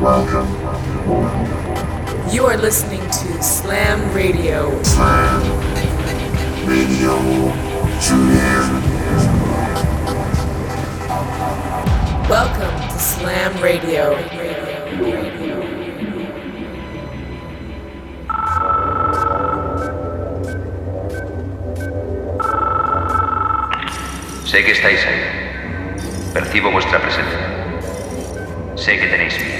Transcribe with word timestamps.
You 0.00 0.06
are 2.46 2.56
listening 2.56 3.02
to 3.02 3.42
Slam 3.42 4.14
Radio. 4.14 4.82
Slam 4.82 5.42
Radio. 6.64 7.18
Tune 8.00 8.30
in. 8.32 8.64
Welcome 12.30 12.88
to 12.88 12.98
Slam 12.98 13.52
Radio. 13.60 14.16
Sé 24.46 24.64
que 24.64 24.72
estáis 24.72 25.04
ahí. 25.04 26.32
Percibo 26.32 26.70
vuestra 26.70 26.98
presencia. 27.02 27.38
Sé 28.76 28.98
que 28.98 29.06
tenéis 29.08 29.38
miedo. 29.38 29.59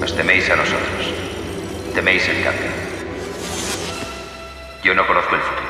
Nos 0.00 0.14
teméis 0.14 0.48
a 0.48 0.54
nosotros. 0.54 1.12
Teméis 1.92 2.28
el 2.28 2.44
cambio. 2.44 2.70
Yo 4.84 4.94
no 4.94 5.04
conozco 5.06 5.34
el 5.34 5.40
futuro. 5.40 5.68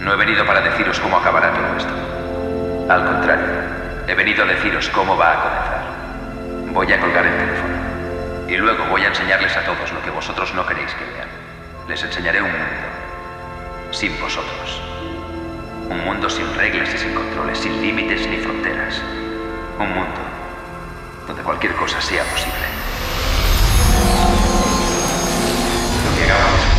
No 0.00 0.14
he 0.14 0.16
venido 0.16 0.46
para 0.46 0.62
deciros 0.62 0.98
cómo 0.98 1.18
acabará 1.18 1.52
todo 1.52 1.76
esto. 1.76 1.92
Al 2.88 3.04
contrario, 3.04 3.46
he 4.08 4.14
venido 4.14 4.44
a 4.44 4.46
deciros 4.46 4.88
cómo 4.88 5.16
va 5.16 5.32
a 5.32 5.42
comenzar. 5.42 6.72
Voy 6.72 6.92
a 6.92 7.00
colgar 7.00 7.26
el 7.26 7.36
teléfono. 7.36 7.74
Y 8.48 8.56
luego 8.56 8.84
voy 8.86 9.04
a 9.04 9.08
enseñarles 9.08 9.56
a 9.56 9.64
todos 9.64 9.92
lo 9.92 10.02
que 10.02 10.10
vosotros 10.10 10.54
no 10.54 10.66
queréis 10.66 10.92
que 10.94 11.04
vean. 11.04 11.28
Les 11.88 12.02
enseñaré 12.02 12.40
un 12.40 12.50
mundo. 12.50 12.66
Sin 13.90 14.18
vosotros. 14.20 14.82
Un 15.90 16.04
mundo 16.04 16.30
sin 16.30 16.52
reglas 16.54 16.94
y 16.94 16.98
sin 16.98 17.14
controles, 17.14 17.58
sin 17.58 17.80
límites 17.82 18.26
ni 18.26 18.38
fronteras. 18.38 19.02
Un 19.78 19.92
mundo 19.92 20.20
donde 21.26 21.42
cualquier 21.42 21.74
cosa 21.74 22.00
sea 22.00 22.24
posible. 22.24 22.81
Lo 26.22 26.28
que 26.28 26.71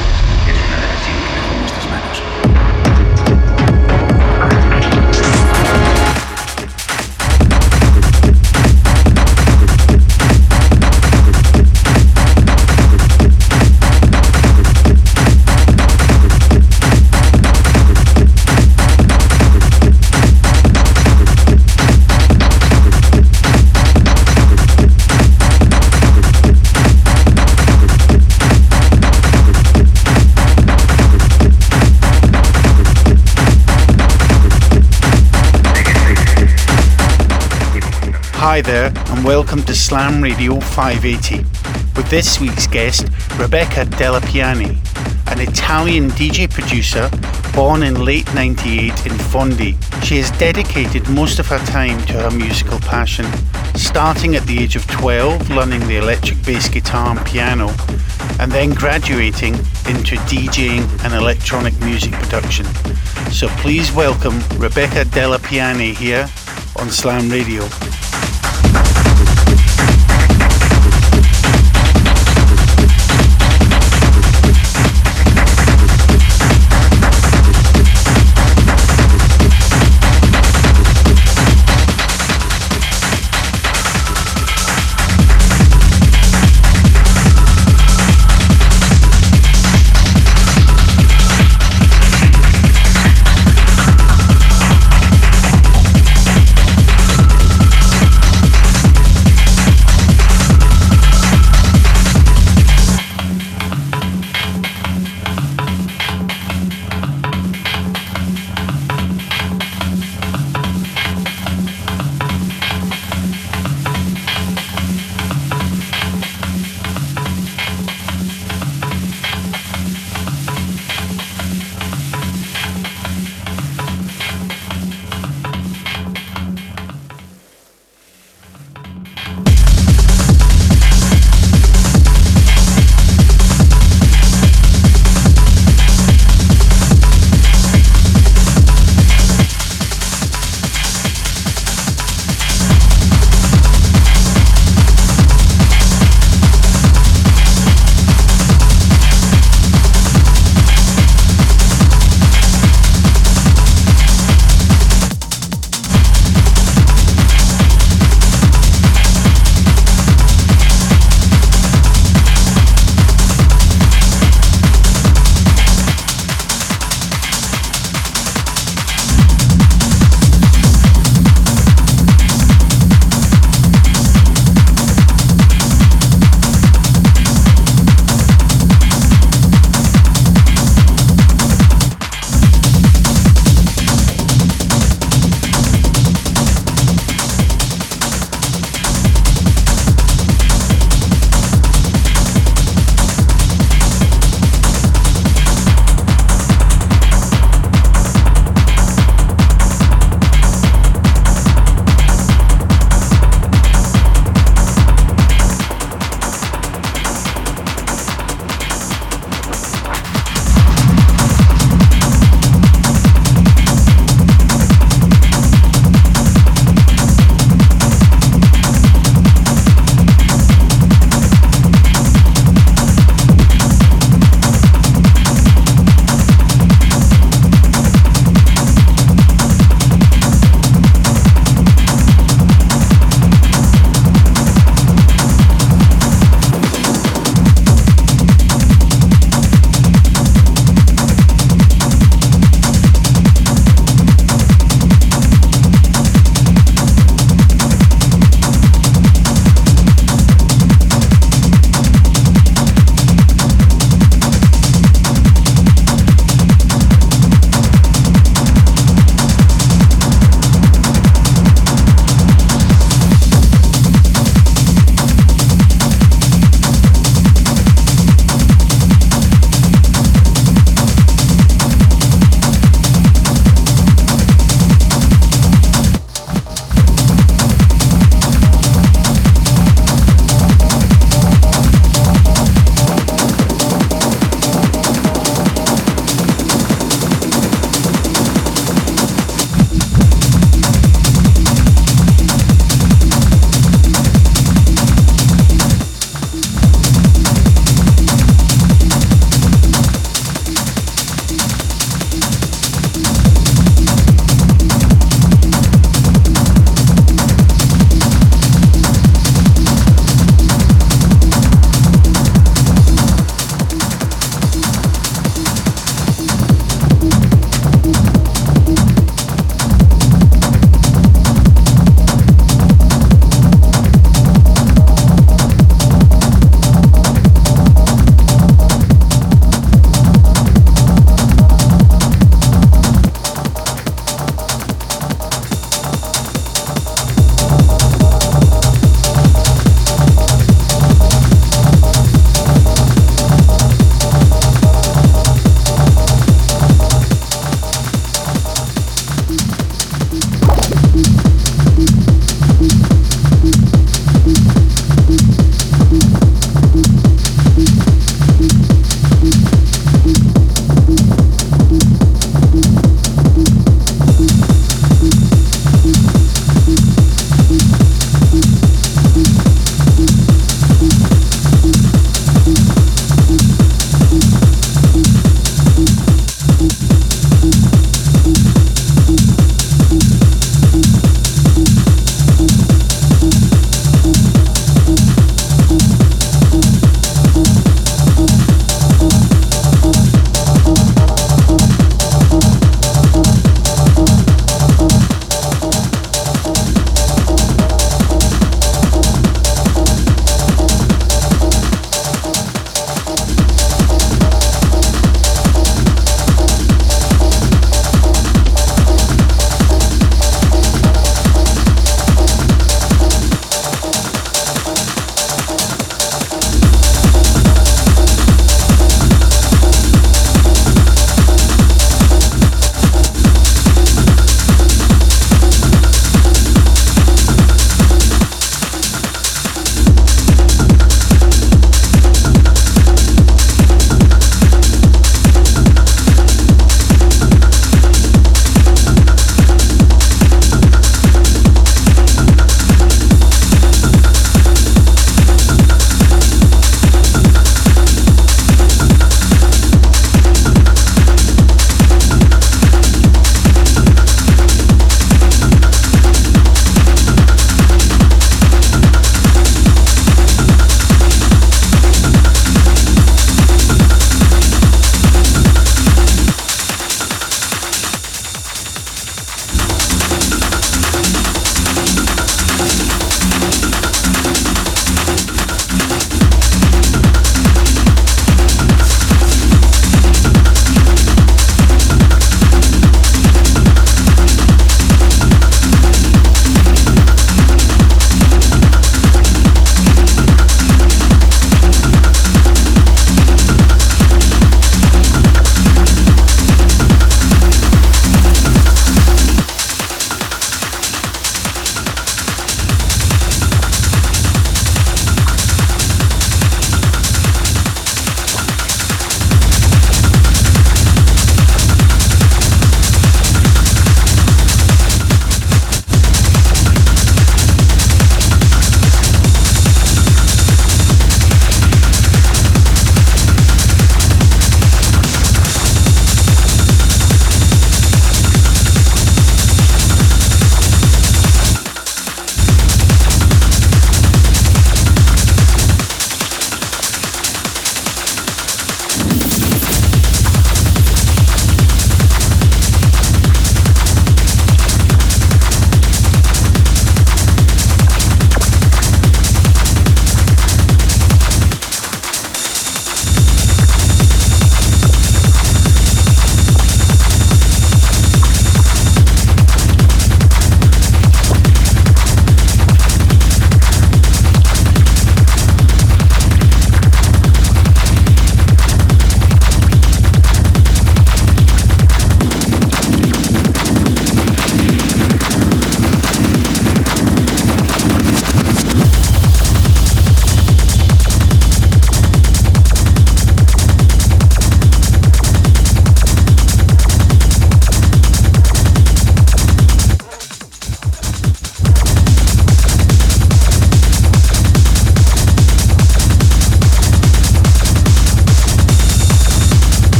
Hi 38.53 38.61
there, 38.61 38.93
and 39.07 39.25
welcome 39.25 39.63
to 39.63 39.73
Slam 39.73 40.21
Radio 40.21 40.59
580 40.59 41.37
with 41.97 42.07
this 42.11 42.39
week's 42.39 42.67
guest, 42.67 43.07
Rebecca 43.39 43.83
Delle 43.85 44.21
Piane, 44.21 44.77
an 45.25 45.39
Italian 45.41 46.11
DJ 46.11 46.47
producer 46.47 47.09
born 47.55 47.81
in 47.81 48.05
late 48.05 48.31
98 48.35 49.07
in 49.07 49.13
Fondi. 49.31 49.73
She 50.03 50.17
has 50.17 50.29
dedicated 50.37 51.09
most 51.09 51.39
of 51.39 51.47
her 51.47 51.57
time 51.65 51.99
to 52.05 52.13
her 52.13 52.29
musical 52.29 52.77
passion, 52.81 53.25
starting 53.73 54.35
at 54.35 54.43
the 54.43 54.59
age 54.59 54.75
of 54.75 54.85
12 54.85 55.49
learning 55.49 55.87
the 55.87 55.97
electric 55.97 56.45
bass 56.45 56.69
guitar 56.69 57.17
and 57.17 57.25
piano, 57.25 57.71
and 58.39 58.51
then 58.51 58.69
graduating 58.69 59.55
into 59.89 60.15
DJing 60.29 60.87
and 61.03 61.15
electronic 61.15 61.75
music 61.79 62.11
production. 62.11 62.67
So 63.31 63.47
please 63.63 63.91
welcome 63.93 64.39
Rebecca 64.59 65.05
Delle 65.05 65.39
Piane 65.39 65.95
here 65.95 66.29
on 66.75 66.91
Slam 66.91 67.31
Radio. 67.31 67.67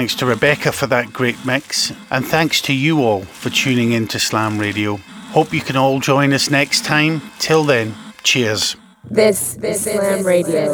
Thanks 0.00 0.14
to 0.14 0.24
Rebecca 0.24 0.72
for 0.72 0.86
that 0.86 1.12
great 1.12 1.36
mix, 1.44 1.92
and 2.10 2.24
thanks 2.26 2.62
to 2.62 2.72
you 2.72 3.02
all 3.02 3.20
for 3.20 3.50
tuning 3.50 3.92
in 3.92 4.08
to 4.08 4.18
Slam 4.18 4.58
Radio. 4.58 4.96
Hope 5.36 5.52
you 5.52 5.60
can 5.60 5.76
all 5.76 6.00
join 6.00 6.32
us 6.32 6.50
next 6.50 6.86
time. 6.86 7.20
Till 7.38 7.64
then, 7.64 7.94
cheers. 8.22 8.76
This, 9.04 9.56
this 9.56 9.86
is 9.86 9.92
Slam 9.92 10.24
Radio. 10.24 10.72